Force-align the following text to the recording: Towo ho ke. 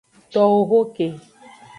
Towo 0.31 0.57
ho 0.69 0.79
ke. 0.95 1.07